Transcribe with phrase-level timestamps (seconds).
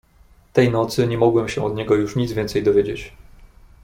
[0.53, 3.13] "Tej nocy nie mogłem się od niego już nic więcej dowiedzieć."